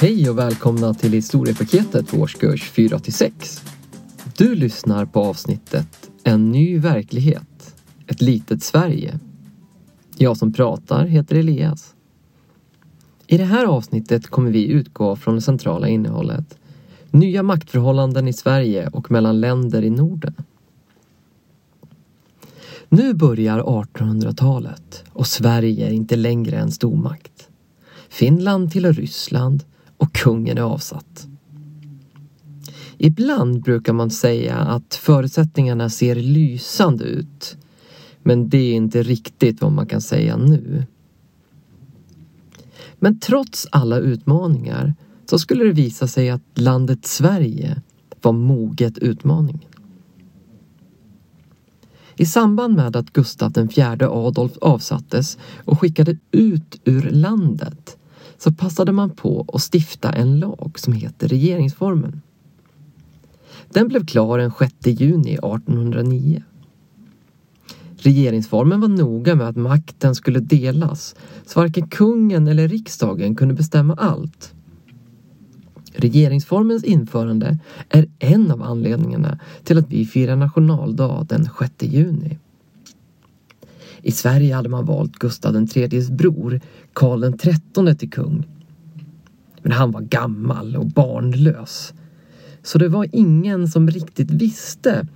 Hej 0.00 0.30
och 0.30 0.38
välkomna 0.38 0.94
till 0.94 1.12
historiepaketet 1.12 2.08
för 2.08 2.20
årskurs 2.20 2.70
4 2.70 2.98
till 2.98 3.12
6. 3.12 3.62
Du 4.36 4.54
lyssnar 4.54 5.06
på 5.06 5.20
avsnittet 5.20 6.10
En 6.24 6.50
ny 6.50 6.78
verklighet, 6.78 7.74
ett 8.06 8.20
litet 8.20 8.62
Sverige. 8.62 9.18
Jag 10.16 10.36
som 10.36 10.52
pratar 10.52 11.06
heter 11.06 11.36
Elias. 11.36 11.94
I 13.26 13.38
det 13.38 13.44
här 13.44 13.64
avsnittet 13.64 14.26
kommer 14.26 14.50
vi 14.50 14.66
utgå 14.66 15.16
från 15.16 15.34
det 15.34 15.40
centrala 15.40 15.88
innehållet. 15.88 16.58
Nya 17.10 17.42
maktförhållanden 17.42 18.28
i 18.28 18.32
Sverige 18.32 18.88
och 18.88 19.10
mellan 19.10 19.40
länder 19.40 19.82
i 19.82 19.90
Norden. 19.90 20.34
Nu 22.88 23.14
börjar 23.14 23.60
1800-talet 23.60 25.04
och 25.12 25.26
Sverige 25.26 25.86
är 25.86 25.92
inte 25.92 26.16
längre 26.16 26.56
en 26.56 26.70
stormakt. 26.70 27.48
Finland 28.08 28.72
tillhör 28.72 28.92
Ryssland 28.92 29.64
och 30.00 30.12
kungen 30.12 30.58
är 30.58 30.62
avsatt. 30.62 31.26
Ibland 32.98 33.62
brukar 33.62 33.92
man 33.92 34.10
säga 34.10 34.56
att 34.56 34.94
förutsättningarna 34.94 35.90
ser 35.90 36.14
lysande 36.14 37.04
ut. 37.04 37.56
Men 38.22 38.48
det 38.48 38.58
är 38.58 38.74
inte 38.74 39.02
riktigt 39.02 39.62
vad 39.62 39.72
man 39.72 39.86
kan 39.86 40.00
säga 40.00 40.36
nu. 40.36 40.86
Men 42.98 43.20
trots 43.20 43.66
alla 43.72 43.98
utmaningar 43.98 44.94
så 45.26 45.38
skulle 45.38 45.64
det 45.64 45.72
visa 45.72 46.06
sig 46.06 46.30
att 46.30 46.42
landet 46.54 47.06
Sverige 47.06 47.82
var 48.22 48.32
moget 48.32 48.98
utmaningen. 48.98 49.70
I 52.16 52.26
samband 52.26 52.76
med 52.76 52.96
att 52.96 53.12
Gustav 53.12 53.58
IV 53.58 54.02
Adolf 54.02 54.52
avsattes 54.60 55.38
och 55.64 55.80
skickade 55.80 56.16
ut 56.30 56.80
ur 56.84 57.10
landet 57.10 57.96
så 58.42 58.52
passade 58.52 58.92
man 58.92 59.10
på 59.10 59.44
att 59.52 59.74
stifta 59.74 60.12
en 60.12 60.38
lag 60.38 60.72
som 60.76 60.92
heter 60.92 61.28
regeringsformen. 61.28 62.22
Den 63.68 63.88
blev 63.88 64.06
klar 64.06 64.38
den 64.38 64.52
6 64.58 64.74
juni 64.82 65.32
1809. 65.32 66.42
Regeringsformen 67.96 68.80
var 68.80 68.88
noga 68.88 69.34
med 69.34 69.48
att 69.48 69.56
makten 69.56 70.14
skulle 70.14 70.40
delas 70.40 71.14
så 71.46 71.60
varken 71.60 71.88
kungen 71.88 72.48
eller 72.48 72.68
riksdagen 72.68 73.34
kunde 73.34 73.54
bestämma 73.54 73.94
allt. 73.94 74.54
Regeringsformens 75.92 76.84
införande 76.84 77.58
är 77.88 78.06
en 78.18 78.50
av 78.50 78.62
anledningarna 78.62 79.38
till 79.64 79.78
att 79.78 79.90
vi 79.90 80.06
firar 80.06 80.36
nationaldag 80.36 81.26
den 81.28 81.48
6 81.58 81.72
juni. 81.78 82.38
I 84.02 84.12
Sverige 84.12 84.54
hade 84.54 84.68
man 84.68 84.84
valt 84.84 85.12
Gustav 85.18 85.56
IIIs 85.56 86.10
bror, 86.10 86.60
Karl 86.92 87.38
XIII 87.38 87.96
till 87.96 88.10
kung. 88.10 88.46
Men 89.62 89.72
han 89.72 89.90
var 89.90 90.00
gammal 90.00 90.76
och 90.76 90.86
barnlös. 90.86 91.94
Så 92.62 92.78
det 92.78 92.88
var 92.88 93.06
ingen 93.12 93.68
som 93.68 93.90
riktigt 93.90 94.30
visste 94.30 95.06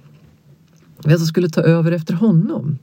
vem 1.05 1.18
som 1.18 1.27
skulle 1.27 1.48
ta 1.48 1.60
över 1.60 1.92
efter 1.92 2.14
honom. 2.14 2.78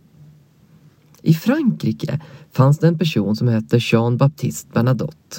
I 1.22 1.34
Frankrike 1.34 2.22
fanns 2.52 2.80
det 2.80 2.88
en 2.88 2.98
person 2.98 3.36
som 3.36 3.48
hette 3.48 3.78
Jean-Baptiste 3.80 4.74
Bernadotte. 4.74 5.38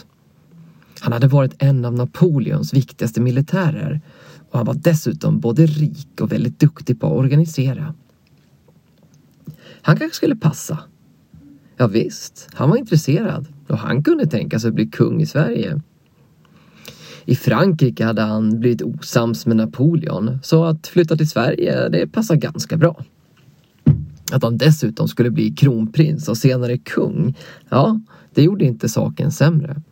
Han 1.01 1.13
hade 1.13 1.29
varit 1.29 1.55
en 1.59 1.85
av 1.85 1.95
Napoleons 1.95 2.75
viktigaste 2.75 3.21
militärer 3.21 4.01
och 4.51 4.59
han 4.59 4.67
var 4.67 4.75
dessutom 4.75 5.41
både 5.41 5.67
rik 5.67 6.21
och 6.21 6.33
väldigt 6.33 6.61
duktig 6.61 7.01
på 7.01 7.07
att 7.07 7.19
organisera. 7.25 7.95
Han 9.83 9.97
kanske 9.97 10.17
skulle 10.17 10.37
passa. 10.37 10.79
Ja, 11.77 11.87
visst, 11.87 12.49
han 12.53 12.71
var 12.71 12.77
intresserad 12.77 13.47
och 13.69 13.79
han 13.79 14.03
kunde 14.03 14.27
tänka 14.27 14.59
sig 14.59 14.69
att 14.69 14.75
bli 14.75 14.87
kung 14.87 15.23
i 15.23 15.27
Sverige. 15.27 15.81
I 17.25 17.37
Frankrike 17.37 18.05
hade 18.05 18.23
han 18.23 18.61
blivit 18.61 18.83
osams 18.83 19.47
med 19.47 19.57
Napoleon 19.57 20.39
så 20.43 20.65
att 20.65 20.87
flytta 20.87 21.17
till 21.17 21.31
Sverige, 21.31 21.89
det 21.89 22.07
passade 22.07 22.41
ganska 22.41 22.77
bra. 22.77 23.05
Att 24.33 24.43
han 24.43 24.59
dessutom 24.59 25.09
skulle 25.09 25.31
bli 25.31 25.51
kronprins 25.51 26.29
och 26.29 26.37
senare 26.37 26.79
kung, 26.79 27.39
ja, 27.69 28.01
det 28.35 28.43
gjorde 28.43 28.65
inte 28.65 28.89
saken 28.89 29.33
sämre. 29.33 29.83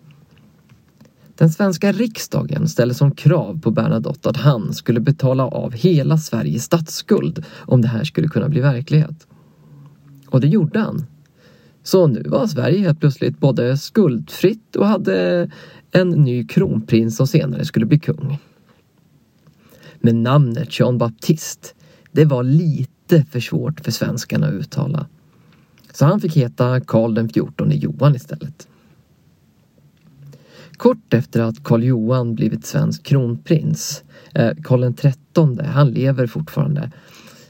Den 1.34 1.50
svenska 1.50 1.92
riksdagen 1.92 2.68
ställde 2.68 2.94
som 2.94 3.10
krav 3.10 3.60
på 3.60 3.70
Bernadotte 3.70 4.30
att 4.30 4.36
han 4.36 4.74
skulle 4.74 5.00
betala 5.00 5.46
av 5.46 5.72
hela 5.72 6.18
Sveriges 6.18 6.64
statsskuld 6.64 7.44
om 7.58 7.82
det 7.82 7.88
här 7.88 8.04
skulle 8.04 8.28
kunna 8.28 8.48
bli 8.48 8.60
verklighet. 8.60 9.26
Och 10.30 10.40
det 10.40 10.48
gjorde 10.48 10.78
han. 10.78 11.06
Så 11.82 12.06
nu 12.06 12.22
var 12.22 12.46
Sverige 12.46 12.78
helt 12.78 13.00
plötsligt 13.00 13.38
både 13.38 13.76
skuldfritt 13.76 14.76
och 14.76 14.86
hade 14.86 15.50
en 15.92 16.08
ny 16.08 16.46
kronprins 16.46 17.16
som 17.16 17.26
senare 17.26 17.64
skulle 17.64 17.86
bli 17.86 17.98
kung. 17.98 18.38
Men 20.00 20.22
namnet 20.22 20.80
Jean 20.80 20.98
Baptiste, 20.98 21.68
det 22.12 22.24
var 22.24 22.42
lite 22.42 23.24
för 23.30 23.40
svårt 23.40 23.80
för 23.80 23.90
svenskarna 23.90 24.46
att 24.46 24.52
uttala. 24.52 25.06
Så 25.92 26.04
han 26.04 26.20
fick 26.20 26.36
heta 26.36 26.80
Karl 26.80 27.14
den 27.14 27.28
XIV 27.28 27.72
Johan 27.72 28.14
istället. 28.14 28.68
Kort 30.72 31.14
efter 31.14 31.40
att 31.40 31.64
Karl 31.64 31.82
Johan 31.82 32.34
blivit 32.34 32.66
svensk 32.66 33.02
kronprins, 33.02 34.04
eh, 34.34 34.50
Karl 34.62 34.92
XIII, 34.94 35.66
han 35.66 35.90
lever 35.90 36.26
fortfarande, 36.26 36.90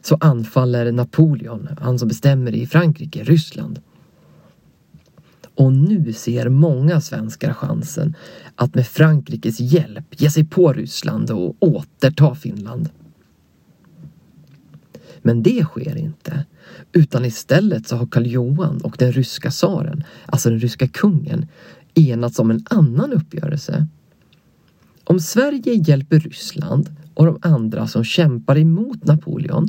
så 0.02 0.16
anfaller 0.20 0.92
Napoleon, 0.92 1.68
han 1.80 1.98
som 1.98 2.08
bestämmer 2.08 2.54
i 2.54 2.66
Frankrike, 2.66 3.24
Ryssland. 3.24 3.80
Och 5.54 5.72
nu 5.72 6.12
ser 6.12 6.48
många 6.48 7.00
svenskar 7.00 7.52
chansen 7.52 8.14
att 8.54 8.74
med 8.74 8.86
Frankrikes 8.86 9.60
hjälp 9.60 10.04
ge 10.20 10.30
sig 10.30 10.44
på 10.44 10.72
Ryssland 10.72 11.30
och 11.30 11.56
återta 11.60 12.34
Finland. 12.34 12.88
Men 15.22 15.42
det 15.42 15.64
sker 15.64 15.96
inte. 15.96 16.44
Utan 16.92 17.24
istället 17.24 17.88
så 17.88 17.96
har 17.96 18.06
Karl 18.06 18.26
Johan 18.26 18.80
och 18.80 18.96
den 18.98 19.12
ryska 19.12 19.50
tsaren, 19.50 20.04
alltså 20.26 20.50
den 20.50 20.58
ryska 20.58 20.88
kungen, 20.88 21.46
enats 21.94 22.38
om 22.38 22.50
en 22.50 22.64
annan 22.70 23.12
uppgörelse. 23.12 23.86
Om 25.10 25.20
Sverige 25.20 25.74
hjälper 25.74 26.18
Ryssland 26.18 26.90
och 27.14 27.26
de 27.26 27.38
andra 27.42 27.86
som 27.86 28.04
kämpar 28.04 28.58
emot 28.58 29.04
Napoleon, 29.04 29.68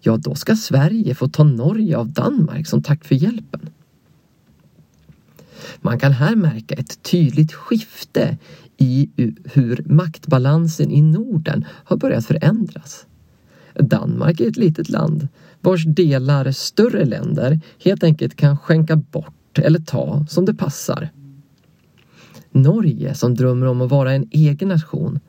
ja 0.00 0.16
då 0.16 0.34
ska 0.34 0.56
Sverige 0.56 1.14
få 1.14 1.28
ta 1.28 1.44
Norge 1.44 1.96
av 1.96 2.08
Danmark 2.08 2.66
som 2.66 2.82
tack 2.82 3.04
för 3.04 3.14
hjälpen. 3.14 3.60
Man 5.80 5.98
kan 5.98 6.12
här 6.12 6.36
märka 6.36 6.74
ett 6.74 7.02
tydligt 7.02 7.52
skifte 7.52 8.38
i 8.76 9.10
hur 9.44 9.82
maktbalansen 9.86 10.90
i 10.90 11.02
Norden 11.02 11.64
har 11.84 11.96
börjat 11.96 12.26
förändras. 12.26 13.06
Danmark 13.74 14.40
är 14.40 14.48
ett 14.48 14.56
litet 14.56 14.88
land 14.88 15.28
vars 15.60 15.84
delar 15.84 16.52
större 16.52 17.04
länder 17.04 17.60
helt 17.84 18.04
enkelt 18.04 18.36
kan 18.36 18.58
skänka 18.58 18.96
bort 18.96 19.58
eller 19.58 19.78
ta 19.78 20.26
som 20.28 20.44
det 20.44 20.54
passar. 20.54 21.10
Norge, 22.52 23.14
som 23.14 23.34
drömmer 23.34 23.66
om 23.66 23.80
att 23.80 23.90
vara 23.90 24.12
en 24.12 24.28
egen 24.30 24.68
nation, 24.68 25.20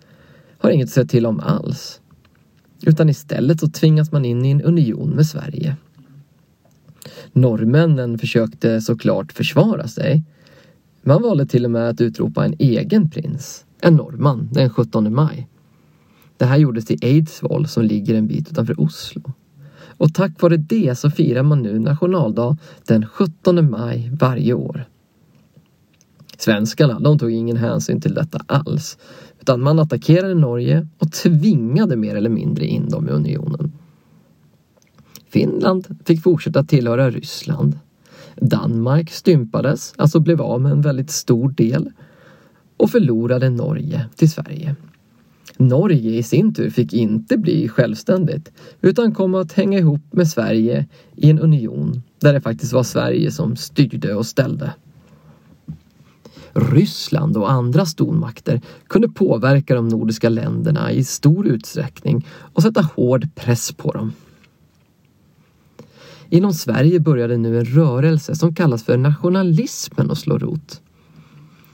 har 0.57 0.69
inget 0.69 0.87
att 0.87 0.93
säga 0.93 1.05
till 1.05 1.25
om 1.25 1.39
alls. 1.39 2.01
Utan 2.85 3.09
istället 3.09 3.59
så 3.59 3.67
tvingas 3.67 4.11
man 4.11 4.25
in 4.25 4.45
i 4.45 4.51
en 4.51 4.61
union 4.61 5.09
med 5.09 5.27
Sverige. 5.27 5.75
Norrmännen 7.33 8.17
försökte 8.17 8.81
såklart 8.81 9.31
försvara 9.31 9.87
sig. 9.87 10.23
Man 11.01 11.21
valde 11.21 11.45
till 11.45 11.65
och 11.65 11.71
med 11.71 11.89
att 11.89 12.01
utropa 12.01 12.45
en 12.45 12.55
egen 12.59 13.09
prins, 13.09 13.65
en 13.81 13.95
norrman, 13.95 14.49
den 14.51 14.69
17 14.69 15.13
maj. 15.13 15.47
Det 16.37 16.45
här 16.45 16.57
gjordes 16.57 16.91
i 16.91 16.97
Eidsvoll 17.01 17.67
som 17.67 17.83
ligger 17.83 18.15
en 18.15 18.27
bit 18.27 18.51
utanför 18.51 18.81
Oslo. 18.81 19.33
Och 19.97 20.13
tack 20.13 20.41
vare 20.41 20.57
det 20.57 20.97
så 20.97 21.09
firar 21.09 21.43
man 21.43 21.61
nu 21.61 21.79
nationaldag 21.79 22.57
den 22.87 23.05
17 23.05 23.69
maj 23.72 24.11
varje 24.19 24.53
år. 24.53 24.85
Svenskarna, 26.41 26.99
de 26.99 27.20
tog 27.20 27.32
ingen 27.32 27.58
hänsyn 27.58 28.02
till 28.02 28.14
detta 28.14 28.40
alls. 28.47 28.97
Utan 29.40 29.61
man 29.61 29.79
attackerade 29.79 30.34
Norge 30.34 30.88
och 30.97 31.11
tvingade 31.11 31.96
mer 31.96 32.16
eller 32.16 32.29
mindre 32.29 32.66
in 32.66 32.90
dem 32.90 33.09
i 33.09 33.11
unionen. 33.11 33.72
Finland 35.29 35.88
fick 36.05 36.23
fortsätta 36.23 36.64
tillhöra 36.64 37.09
Ryssland. 37.09 37.79
Danmark 38.35 39.11
stympades, 39.11 39.93
alltså 39.97 40.20
blev 40.20 40.41
av 40.41 40.61
med 40.61 40.72
en 40.72 40.82
väldigt 40.82 41.11
stor 41.11 41.49
del 41.49 41.91
och 42.78 42.90
förlorade 42.90 43.49
Norge 43.49 44.05
till 44.16 44.32
Sverige. 44.32 44.76
Norge 45.58 46.11
i 46.11 46.23
sin 46.23 46.53
tur 46.53 46.70
fick 46.70 46.94
inte 46.94 47.37
bli 47.37 47.67
självständigt 47.67 48.52
utan 48.82 49.14
kom 49.14 49.35
att 49.35 49.53
hänga 49.53 49.79
ihop 49.79 50.02
med 50.11 50.28
Sverige 50.28 50.85
i 51.16 51.29
en 51.29 51.40
union 51.40 52.02
där 52.20 52.34
det 52.34 52.41
faktiskt 52.41 52.73
var 52.73 52.84
Sverige 52.84 53.32
som 53.32 53.55
styrde 53.55 54.16
och 54.16 54.26
ställde. 54.26 54.73
Ryssland 56.53 57.37
och 57.37 57.51
andra 57.51 57.85
stormakter 57.85 58.61
kunde 58.87 59.09
påverka 59.09 59.75
de 59.75 59.87
nordiska 59.87 60.29
länderna 60.29 60.91
i 60.91 61.03
stor 61.03 61.47
utsträckning 61.47 62.27
och 62.53 62.63
sätta 62.63 62.81
hård 62.81 63.35
press 63.35 63.71
på 63.71 63.91
dem. 63.91 64.13
Inom 66.29 66.53
Sverige 66.53 66.99
började 66.99 67.37
nu 67.37 67.59
en 67.59 67.65
rörelse 67.65 68.35
som 68.35 68.55
kallas 68.55 68.83
för 68.83 68.97
nationalismen 68.97 70.11
att 70.11 70.17
slå 70.17 70.37
rot. 70.37 70.81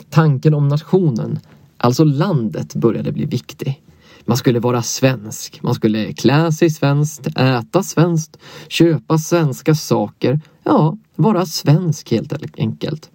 Tanken 0.10 0.54
om 0.54 0.68
nationen, 0.68 1.40
alltså 1.78 2.04
landet, 2.04 2.76
började 2.76 3.12
bli 3.12 3.26
viktig. 3.26 3.84
Man 4.26 4.38
skulle 4.38 4.60
vara 4.60 4.82
svensk, 4.82 5.64
man 5.64 5.74
skulle 5.74 6.14
klä 6.14 6.52
sig 6.52 6.70
svenskt, 6.70 7.28
äta 7.38 7.84
svenskt, 7.84 8.38
köpa 8.68 9.18
svenska 9.18 9.76
saker. 9.76 10.40
Ja, 10.64 10.98
vara 11.16 11.46
svensk 11.46 12.12
helt 12.12 12.34
enkelt. 12.58 13.10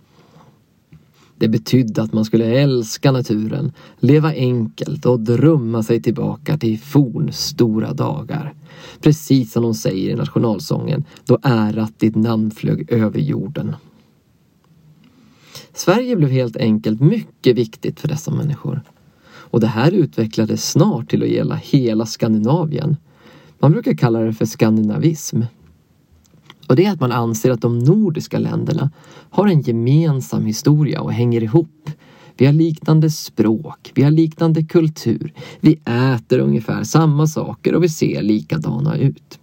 Det 1.43 1.49
betydde 1.49 2.03
att 2.03 2.13
man 2.13 2.25
skulle 2.25 2.45
älska 2.45 3.13
naturen, 3.13 3.73
leva 3.99 4.33
enkelt 4.33 5.07
och 5.07 5.21
drömma 5.21 5.83
sig 5.83 6.03
tillbaka 6.03 6.59
till 6.59 6.79
fornstora 6.79 7.93
dagar. 7.93 8.55
Precis 9.01 9.53
som 9.53 9.63
de 9.63 9.75
säger 9.75 10.11
i 10.11 10.15
nationalsången, 10.15 11.05
då 11.25 11.39
ärat 11.43 11.99
ditt 11.99 12.17
namn 12.17 12.51
flög 12.51 12.93
över 12.93 13.21
jorden. 13.21 13.77
Sverige 15.73 16.17
blev 16.17 16.31
helt 16.31 16.57
enkelt 16.57 17.01
mycket 17.01 17.57
viktigt 17.57 18.01
för 18.01 18.09
dessa 18.09 18.31
människor. 18.31 18.83
Och 19.25 19.61
det 19.61 19.67
här 19.67 19.93
utvecklades 19.93 20.71
snart 20.71 21.11
till 21.11 21.23
att 21.23 21.29
gälla 21.29 21.55
hela 21.55 22.07
Skandinavien. 22.07 22.97
Man 23.59 23.73
brukar 23.73 23.95
kalla 23.95 24.21
det 24.21 24.33
för 24.33 24.47
skandinavism. 24.47 25.43
Och 26.69 26.77
det 26.77 26.85
är 26.85 26.93
att 26.93 27.01
man 27.01 27.13
anser 27.13 27.51
att 27.51 27.61
de 27.61 27.79
nordiska 27.79 28.39
länderna 28.39 28.91
har 29.31 29.47
en 29.47 29.61
gemensam 29.61 30.47
historia 30.47 31.01
och 31.01 31.13
hänger 31.13 31.43
ihop. 31.43 31.91
Vi 32.37 32.47
har 32.47 32.53
liknande 32.53 33.11
språk, 33.11 33.93
vi 33.95 34.03
har 34.03 34.11
liknande 34.11 34.63
kultur, 34.65 35.33
vi 35.61 35.81
äter 35.85 36.39
ungefär 36.39 36.85
samma 36.85 37.27
saker 37.27 37.75
och 37.75 37.85
vi 37.85 37.89
ser 37.89 38.23
likadana 38.23 38.97
ut. 38.97 39.39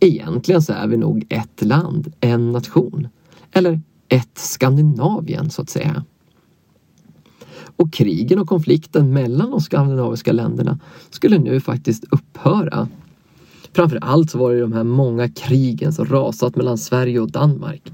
Egentligen 0.00 0.62
så 0.62 0.72
är 0.72 0.86
vi 0.86 0.96
nog 0.96 1.26
ett 1.28 1.62
land, 1.62 2.12
en 2.20 2.52
nation. 2.52 3.08
Eller 3.52 3.80
ett 4.08 4.38
Skandinavien 4.38 5.50
så 5.50 5.62
att 5.62 5.70
säga. 5.70 6.04
Och 7.76 7.92
krigen 7.92 8.38
och 8.38 8.48
konflikten 8.48 9.12
mellan 9.12 9.50
de 9.50 9.60
skandinaviska 9.60 10.32
länderna 10.32 10.78
skulle 11.10 11.38
nu 11.38 11.60
faktiskt 11.60 12.04
upphöra. 12.10 12.88
Framför 13.76 13.98
allt 14.02 14.30
så 14.30 14.38
var 14.38 14.52
det 14.52 14.60
de 14.60 14.72
här 14.72 14.84
många 14.84 15.28
krigen 15.28 15.92
som 15.92 16.06
rasat 16.06 16.56
mellan 16.56 16.78
Sverige 16.78 17.20
och 17.20 17.30
Danmark. 17.30 17.92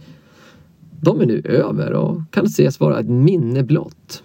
De 1.00 1.20
är 1.20 1.26
nu 1.26 1.40
över 1.44 1.92
och 1.92 2.20
kan 2.30 2.44
ses 2.44 2.80
vara 2.80 3.00
ett 3.00 3.08
minne 3.08 3.62
blott. 3.62 4.22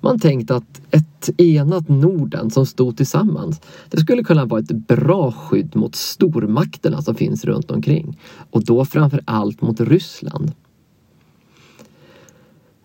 Man 0.00 0.18
tänkte 0.18 0.56
att 0.56 0.80
ett 0.90 1.40
enat 1.40 1.88
Norden 1.88 2.50
som 2.50 2.66
stod 2.66 2.96
tillsammans, 2.96 3.60
det 3.90 4.00
skulle 4.00 4.24
kunna 4.24 4.44
vara 4.44 4.60
ett 4.60 4.86
bra 4.86 5.32
skydd 5.32 5.76
mot 5.76 5.94
stormakterna 5.94 7.02
som 7.02 7.14
finns 7.14 7.44
runt 7.44 7.70
omkring. 7.70 8.20
Och 8.50 8.64
då 8.64 8.84
framför 8.84 9.20
allt 9.24 9.62
mot 9.62 9.80
Ryssland. 9.80 10.52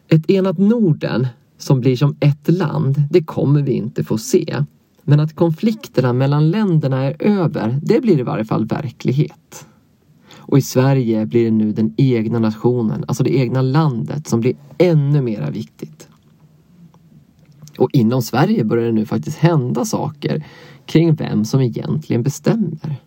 Ett 0.08 0.30
enat 0.30 0.58
Norden 0.58 1.28
som 1.58 1.80
blir 1.80 1.96
som 1.96 2.16
ett 2.20 2.50
land, 2.50 3.04
det 3.10 3.24
kommer 3.24 3.62
vi 3.62 3.72
inte 3.72 4.04
få 4.04 4.18
se. 4.18 4.64
Men 5.04 5.20
att 5.20 5.36
konflikterna 5.36 6.14
mellan 6.14 6.50
länderna 6.50 7.04
är 7.04 7.16
över, 7.20 7.80
det 7.82 8.02
blir 8.02 8.20
i 8.20 8.24
varje 8.24 8.46
fall 8.46 8.66
verklighet. 8.66 9.68
Och 10.38 10.58
i 10.58 10.62
Sverige 10.62 11.26
blir 11.26 11.46
det 11.46 11.52
nu 11.52 11.72
den 11.72 11.94
egna 11.98 12.40
nationen, 12.40 13.06
alltså 13.08 13.24
det 13.24 13.36
egna 13.36 13.62
landet, 13.62 14.28
som 14.28 14.40
blir 14.40 14.56
ännu 14.78 15.22
mera 15.22 15.50
viktigt. 15.50 16.08
Och 17.78 17.90
inom 17.94 18.22
Sverige 18.22 18.64
börjar 18.64 18.86
det 18.86 18.92
nu 18.92 19.06
faktiskt 19.06 19.38
hända 19.38 19.86
saker 19.86 20.46
kring 20.86 21.16
vem 21.16 21.46
som 21.46 21.62
egentligen 21.62 22.24
bestämmer. 22.24 23.02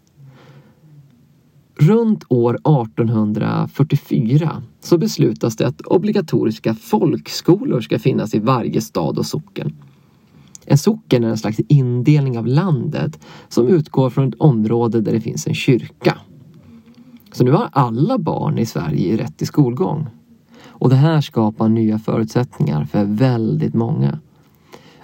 Runt 1.79 2.25
år 2.29 2.55
1844 2.55 4.63
så 4.81 4.99
beslutas 4.99 5.57
det 5.57 5.67
att 5.67 5.81
obligatoriska 5.81 6.75
folkskolor 6.75 7.81
ska 7.81 7.99
finnas 7.99 8.35
i 8.35 8.39
varje 8.39 8.81
stad 8.81 9.19
och 9.19 9.27
socken. 9.27 9.77
En 10.67 10.79
socken 10.79 11.25
är 11.25 11.29
en 11.29 11.39
slags 11.39 11.61
indelning 11.69 12.39
av 12.39 12.47
landet 12.47 13.19
som 13.49 13.69
utgår 13.69 14.11
från 14.11 14.29
ett 14.29 14.35
område 14.39 15.01
där 15.01 15.13
det 15.13 15.21
finns 15.21 15.47
en 15.47 15.55
kyrka. 15.55 16.19
Så 17.33 17.45
nu 17.45 17.51
har 17.51 17.69
alla 17.73 18.19
barn 18.19 18.59
i 18.59 18.67
Sverige 18.67 19.17
rätt 19.17 19.39
till 19.39 19.47
skolgång. 19.47 20.07
Och 20.67 20.91
det 20.91 20.97
här 20.97 21.21
skapar 21.21 21.69
nya 21.69 21.99
förutsättningar 21.99 22.85
för 22.85 23.05
väldigt 23.05 23.75
många. 23.75 24.19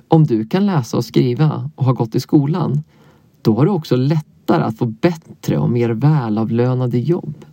Om 0.09 0.25
du 0.25 0.47
kan 0.47 0.67
läsa 0.67 0.97
och 0.97 1.05
skriva 1.05 1.71
och 1.75 1.85
har 1.85 1.93
gått 1.93 2.15
i 2.15 2.21
skolan, 2.21 2.83
då 3.43 3.57
har 3.57 3.65
du 3.65 3.71
också 3.71 3.97
lättare 3.97 4.63
att 4.63 4.79
få 4.79 4.87
bättre 4.87 5.59
och 5.59 5.71
mer 5.71 5.91
välavlönade 5.91 6.99
jobb. 6.99 7.45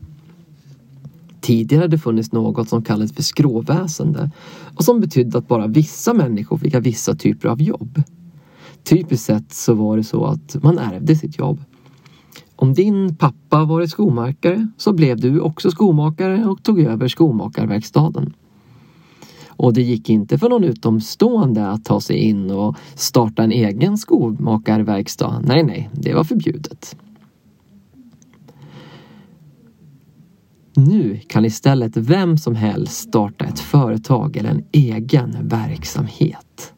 Tidigare 1.50 1.82
hade 1.82 1.96
det 1.96 2.02
funnits 2.02 2.32
något 2.32 2.70
som 2.70 2.84
kallades 2.84 3.14
för 3.14 3.24
skråväsende 3.24 4.32
och 4.76 4.84
som 4.84 5.00
betydde 5.00 5.38
att 5.38 5.48
bara 5.48 5.68
vissa 5.68 6.14
människor 6.14 6.58
fick 6.58 6.74
ha 6.74 6.80
vissa 6.80 7.16
typer 7.16 7.50
av 7.50 7.62
jobb. 7.62 8.02
Typiskt 8.84 9.26
sett 9.26 9.54
så 9.54 9.74
var 9.74 9.98
det 9.98 10.04
så 10.04 10.26
att 10.26 10.64
man 10.64 10.80
ärvde 10.80 11.16
sitt 11.16 11.40
jobb. 11.40 11.64
Om 12.56 12.74
din 12.74 13.16
pappa 13.16 13.64
varit 13.64 13.92
skomakare 13.92 14.68
så 14.78 14.94
blev 14.94 15.20
du 15.20 15.40
också 15.40 15.72
skomakare 15.72 16.46
och 16.46 16.64
tog 16.64 16.80
över 16.80 17.08
skomakarverkstaden. 17.08 18.34
Och 19.48 19.74
det 19.74 19.82
gick 19.82 20.10
inte 20.10 20.38
för 20.38 20.50
någon 20.50 20.64
utomstående 20.64 21.70
att 21.70 21.86
ta 21.86 22.02
sig 22.02 22.18
in 22.18 22.52
och 22.52 22.76
starta 22.96 23.44
en 23.44 23.52
egen 23.52 23.98
skomakarverkstad. 23.98 25.42
Nej, 25.46 25.64
nej, 25.64 25.90
det 25.94 26.14
var 26.14 26.24
förbjudet. 26.24 26.96
Nu 30.80 31.20
kan 31.28 31.46
istället 31.46 31.98
vem 31.98 32.38
som 32.38 32.56
helst 32.56 32.98
starta 32.98 33.46
ett 33.46 33.60
företag 33.60 34.38
eller 34.38 34.50
en 34.50 34.64
egen 34.72 35.38
verksamhet. 35.42 36.74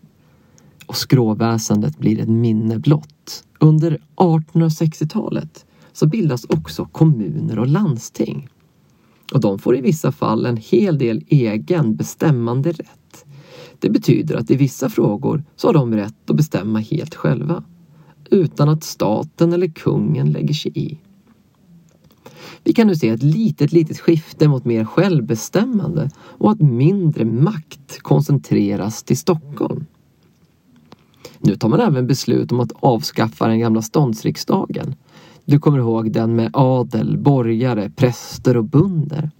Och 0.85 0.97
skråväsendet 0.97 1.97
blir 1.97 2.19
ett 2.19 2.29
minne 2.29 2.79
blott. 2.79 3.43
Under 3.59 3.99
1860-talet 4.15 5.65
så 5.93 6.07
bildas 6.07 6.45
också 6.45 6.85
kommuner 6.85 7.59
och 7.59 7.67
landsting. 7.67 8.49
Och 9.33 9.41
de 9.41 9.59
får 9.59 9.77
i 9.77 9.81
vissa 9.81 10.11
fall 10.11 10.45
en 10.45 10.57
hel 10.57 10.97
del 10.97 11.23
egen 11.27 11.95
bestämmande 11.95 12.71
rätt. 12.71 13.25
Det 13.79 13.89
betyder 13.89 14.35
att 14.35 14.51
i 14.51 14.55
vissa 14.55 14.89
frågor 14.89 15.43
så 15.55 15.67
har 15.67 15.73
de 15.73 15.95
rätt 15.95 16.29
att 16.29 16.35
bestämma 16.35 16.79
helt 16.79 17.15
själva. 17.15 17.63
Utan 18.29 18.69
att 18.69 18.83
staten 18.83 19.53
eller 19.53 19.67
kungen 19.67 20.31
lägger 20.31 20.53
sig 20.53 20.71
i. 20.75 20.97
Vi 22.63 22.73
kan 22.73 22.87
nu 22.87 22.95
se 22.95 23.09
ett 23.09 23.23
litet, 23.23 23.71
litet 23.71 23.99
skifte 23.99 24.47
mot 24.47 24.65
mer 24.65 24.85
självbestämmande 24.85 26.09
och 26.17 26.51
att 26.51 26.61
mindre 26.61 27.25
makt 27.25 28.01
koncentreras 28.01 29.03
till 29.03 29.17
Stockholm. 29.17 29.85
Nu 31.39 31.55
tar 31.55 31.69
man 31.69 31.79
även 31.79 32.07
beslut 32.07 32.51
om 32.51 32.59
att 32.59 32.71
avskaffa 32.79 33.47
den 33.47 33.59
gamla 33.59 33.81
ståndsriksdagen 33.81 34.95
du 35.45 35.59
kommer 35.59 35.79
ihåg 35.79 36.11
den 36.11 36.35
med 36.35 36.49
adel, 36.53 37.17
borgare, 37.17 37.89
präster 37.89 38.57
och 38.57 38.65
bunder. 38.65 39.31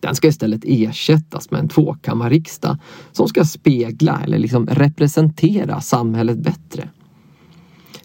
Den 0.00 0.14
ska 0.14 0.28
istället 0.28 0.60
ersättas 0.64 1.50
med 1.50 1.60
en 1.60 1.68
tvåkammarriksdag 1.68 2.76
som 3.12 3.28
ska 3.28 3.44
spegla 3.44 4.20
eller 4.24 4.38
liksom 4.38 4.66
representera 4.66 5.80
samhället 5.80 6.38
bättre. 6.38 6.88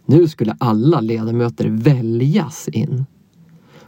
Nu 0.06 0.28
skulle 0.28 0.56
alla 0.60 1.02
ledamöter 1.02 1.68
väljas 1.70 2.68
in. 2.68 3.06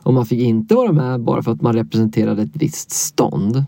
Och 0.08 0.14
man 0.14 0.26
fick 0.26 0.40
inte 0.40 0.76
vara 0.76 0.92
med 0.92 1.22
bara 1.22 1.44
för 1.44 1.52
att 1.52 1.62
man 1.62 1.74
representerade 1.74 2.42
ett 2.42 2.56
visst 2.56 2.92
stånd. 2.92 3.64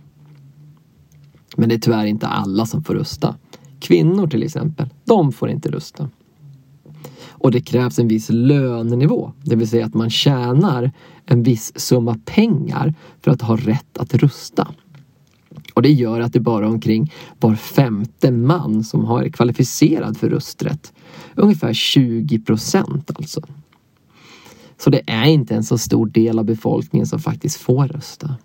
Men 1.57 1.69
det 1.69 1.75
är 1.75 1.79
tyvärr 1.79 2.05
inte 2.05 2.27
alla 2.27 2.65
som 2.65 2.83
får 2.83 2.93
rösta. 2.93 3.35
Kvinnor 3.79 4.27
till 4.27 4.43
exempel, 4.43 4.89
de 5.05 5.31
får 5.31 5.49
inte 5.49 5.71
rösta. 5.71 6.09
Och 7.27 7.51
det 7.51 7.61
krävs 7.61 7.99
en 7.99 8.07
viss 8.07 8.29
lönenivå, 8.29 9.31
det 9.41 9.55
vill 9.55 9.69
säga 9.69 9.85
att 9.85 9.93
man 9.93 10.09
tjänar 10.09 10.91
en 11.25 11.43
viss 11.43 11.79
summa 11.79 12.17
pengar 12.25 12.93
för 13.21 13.31
att 13.31 13.41
ha 13.41 13.57
rätt 13.57 13.97
att 13.97 14.13
rösta. 14.13 14.67
Och 15.73 15.81
det 15.81 15.91
gör 15.91 16.19
att 16.19 16.33
det 16.33 16.39
bara 16.39 16.65
är 16.65 16.69
omkring 16.69 17.13
var 17.39 17.55
femte 17.55 18.31
man 18.31 18.83
som 18.83 19.05
har 19.05 19.29
kvalificerad 19.29 20.17
för 20.17 20.29
rösträtt. 20.29 20.93
Ungefär 21.35 21.73
20 21.73 22.39
procent 22.39 23.11
alltså. 23.15 23.41
Så 24.79 24.89
det 24.89 25.01
är 25.07 25.25
inte 25.25 25.55
en 25.55 25.63
så 25.63 25.77
stor 25.77 26.05
del 26.05 26.39
av 26.39 26.45
befolkningen 26.45 27.05
som 27.05 27.19
faktiskt 27.19 27.57
får 27.57 27.87
rösta. 27.87 28.35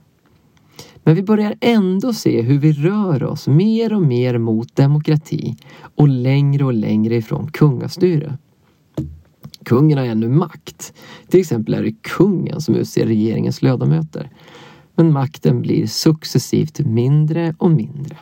Men 1.04 1.14
vi 1.14 1.22
börjar 1.22 1.54
ändå 1.60 2.12
se 2.12 2.42
hur 2.42 2.58
vi 2.58 2.72
rör 2.72 3.24
oss 3.24 3.48
mer 3.48 3.92
och 3.92 4.02
mer 4.02 4.38
mot 4.38 4.76
demokrati 4.76 5.56
och 5.96 6.08
längre 6.08 6.64
och 6.64 6.74
längre 6.74 7.16
ifrån 7.16 7.50
kungastyre. 7.50 8.38
Kungen 9.64 9.98
har 9.98 10.04
ännu 10.04 10.28
makt. 10.28 10.94
Till 11.28 11.40
exempel 11.40 11.74
är 11.74 11.82
det 11.82 12.02
kungen 12.02 12.60
som 12.60 12.74
utser 12.74 13.06
regeringens 13.06 13.62
ledamöter. 13.62 14.30
Men 14.94 15.12
makten 15.12 15.62
blir 15.62 15.86
successivt 15.86 16.80
mindre 16.80 17.54
och 17.58 17.70
mindre. 17.70 18.16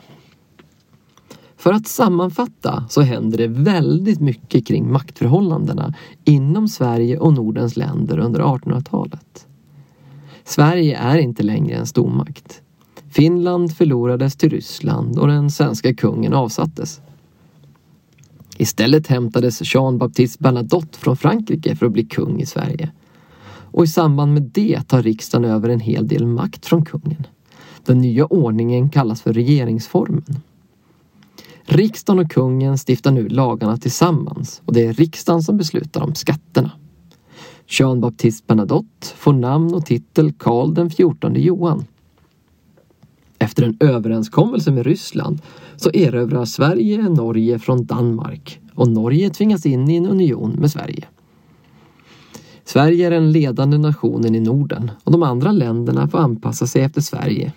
För 1.63 1.73
att 1.73 1.87
sammanfatta 1.87 2.85
så 2.89 3.01
händer 3.01 3.37
det 3.37 3.47
väldigt 3.47 4.19
mycket 4.19 4.67
kring 4.67 4.91
maktförhållandena 4.91 5.93
inom 6.23 6.67
Sverige 6.67 7.17
och 7.17 7.33
Nordens 7.33 7.77
länder 7.77 8.19
under 8.19 8.39
1800-talet. 8.39 9.47
Sverige 10.43 10.97
är 10.97 11.17
inte 11.17 11.43
längre 11.43 11.75
en 11.75 11.85
stormakt. 11.85 12.61
Finland 13.09 13.75
förlorades 13.77 14.35
till 14.35 14.49
Ryssland 14.49 15.19
och 15.19 15.27
den 15.27 15.51
svenska 15.51 15.93
kungen 15.93 16.33
avsattes. 16.33 17.01
Istället 18.57 19.07
hämtades 19.07 19.75
Jean 19.75 19.97
Baptiste 19.97 20.43
Bernadotte 20.43 20.99
från 20.99 21.17
Frankrike 21.17 21.75
för 21.75 21.85
att 21.85 21.91
bli 21.91 22.03
kung 22.03 22.41
i 22.41 22.45
Sverige. 22.45 22.91
Och 23.47 23.83
i 23.83 23.87
samband 23.87 24.33
med 24.33 24.43
det 24.43 24.81
tar 24.87 25.03
riksdagen 25.03 25.51
över 25.51 25.69
en 25.69 25.79
hel 25.79 26.07
del 26.07 26.27
makt 26.27 26.65
från 26.65 26.85
kungen. 26.85 27.27
Den 27.85 28.01
nya 28.01 28.25
ordningen 28.25 28.89
kallas 28.89 29.21
för 29.21 29.33
regeringsformen. 29.33 30.41
Riksdagen 31.65 32.25
och 32.25 32.31
kungen 32.31 32.77
stiftar 32.77 33.11
nu 33.11 33.29
lagarna 33.29 33.77
tillsammans 33.77 34.61
och 34.65 34.73
det 34.73 34.85
är 34.85 34.93
riksdagen 34.93 35.43
som 35.43 35.57
beslutar 35.57 36.01
om 36.01 36.15
skatterna. 36.15 36.71
Jean 37.67 38.01
Baptiste 38.01 38.43
Bernadotte 38.47 39.07
får 39.15 39.33
namn 39.33 39.73
och 39.73 39.85
titel 39.85 40.33
Karl 40.33 40.73
den 40.73 40.89
XIV 40.89 41.37
Johan. 41.37 41.85
Efter 43.39 43.63
en 43.63 43.77
överenskommelse 43.79 44.71
med 44.71 44.85
Ryssland 44.85 45.41
så 45.75 45.89
erövrar 45.93 46.45
Sverige 46.45 47.09
Norge 47.09 47.59
från 47.59 47.85
Danmark 47.85 48.59
och 48.75 48.87
Norge 48.87 49.29
tvingas 49.29 49.65
in 49.65 49.89
i 49.89 49.95
en 49.95 50.07
union 50.07 50.51
med 50.51 50.71
Sverige. 50.71 51.05
Sverige 52.65 53.07
är 53.07 53.11
den 53.11 53.31
ledande 53.31 53.77
nationen 53.77 54.35
i 54.35 54.39
Norden 54.39 54.91
och 55.03 55.11
de 55.11 55.23
andra 55.23 55.51
länderna 55.51 56.07
får 56.07 56.17
anpassa 56.17 56.67
sig 56.67 56.81
efter 56.81 57.01
Sverige. 57.01 57.53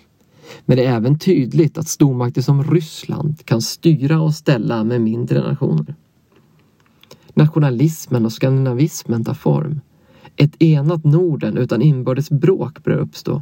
Men 0.65 0.77
det 0.77 0.85
är 0.85 0.95
även 0.95 1.19
tydligt 1.19 1.77
att 1.77 1.87
stormakter 1.87 2.41
som 2.41 2.63
Ryssland 2.63 3.45
kan 3.45 3.61
styra 3.61 4.21
och 4.21 4.33
ställa 4.33 4.83
med 4.83 5.01
mindre 5.01 5.39
nationer. 5.49 5.95
Nationalismen 7.33 8.25
och 8.25 8.33
skandinavismen 8.33 9.23
tar 9.23 9.33
form. 9.33 9.81
Ett 10.35 10.61
enat 10.61 11.03
Norden 11.03 11.57
utan 11.57 11.81
inbördes 11.81 12.29
bråk 12.29 12.83
börjar 12.83 12.99
uppstå. 12.99 13.41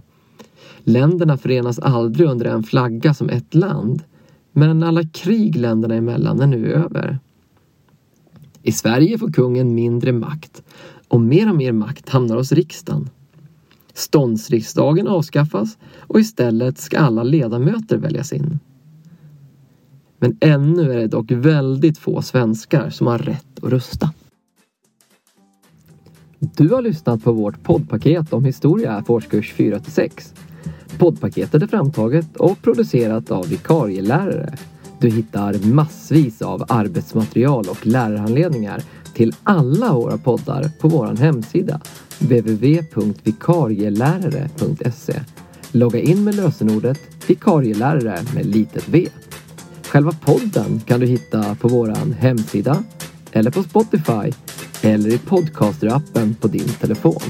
Länderna 0.83 1.37
förenas 1.37 1.79
aldrig 1.79 2.29
under 2.29 2.45
en 2.45 2.63
flagga 2.63 3.13
som 3.13 3.29
ett 3.29 3.55
land. 3.55 4.03
Men 4.51 4.83
alla 4.83 5.03
krig 5.03 5.55
länderna 5.55 5.95
emellan 5.95 6.41
är 6.41 6.47
nu 6.47 6.73
över. 6.73 7.19
I 8.63 8.71
Sverige 8.71 9.17
får 9.17 9.31
kungen 9.31 9.75
mindre 9.75 10.11
makt 10.11 10.63
och 11.07 11.21
mer 11.21 11.49
och 11.49 11.55
mer 11.55 11.71
makt 11.71 12.09
hamnar 12.09 12.35
hos 12.35 12.51
riksdagen. 12.51 13.09
Ståndsriksdagen 13.95 15.07
avskaffas 15.07 15.77
och 15.99 16.19
istället 16.19 16.77
ska 16.77 16.99
alla 16.99 17.23
ledamöter 17.23 17.97
väljas 17.97 18.33
in. 18.33 18.59
Men 20.19 20.37
ännu 20.41 20.93
är 20.93 20.97
det 20.97 21.07
dock 21.07 21.31
väldigt 21.31 21.97
få 21.97 22.21
svenskar 22.21 22.89
som 22.89 23.07
har 23.07 23.17
rätt 23.17 23.63
att 23.63 23.71
rösta. 23.71 24.09
Du 26.39 26.69
har 26.69 26.81
lyssnat 26.81 27.23
på 27.23 27.31
vårt 27.31 27.63
poddpaket 27.63 28.33
om 28.33 28.45
historia 28.45 29.03
för 29.03 29.13
årskurs 29.13 29.53
4 29.53 29.79
6. 29.87 30.33
Poddpaketet 30.97 31.63
är 31.63 31.67
framtaget 31.67 32.35
och 32.37 32.61
producerat 32.61 33.31
av 33.31 33.47
vikarielärare. 33.47 34.57
Du 34.99 35.09
hittar 35.09 35.73
massvis 35.73 36.41
av 36.41 36.65
arbetsmaterial 36.67 37.65
och 37.69 37.87
lärarhandledningar 37.87 38.81
till 39.15 39.35
alla 39.43 39.93
våra 39.93 40.17
poddar 40.17 40.71
på 40.79 40.87
vår 40.87 41.15
hemsida 41.15 41.81
www.vikarielärare.se. 42.19 45.19
Logga 45.71 45.99
in 45.99 46.23
med 46.23 46.35
lösenordet 46.35 46.99
vikarielärare 47.27 48.23
med 48.35 48.45
litet 48.45 48.89
v. 48.89 49.07
Själva 49.87 50.11
podden 50.11 50.81
kan 50.85 50.99
du 50.99 51.05
hitta 51.05 51.55
på 51.55 51.67
vår 51.67 52.13
hemsida 52.19 52.83
eller 53.31 53.51
på 53.51 53.63
Spotify 53.63 54.31
eller 54.81 55.13
i 55.13 55.17
podcasterappen 55.17 56.35
på 56.35 56.47
din 56.47 56.69
telefon. 56.69 57.21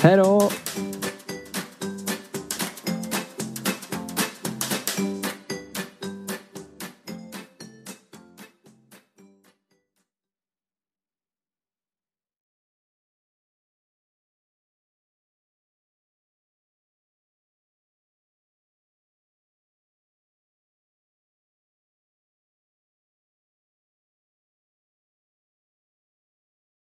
Hej 0.00 0.16
då! 0.16 0.50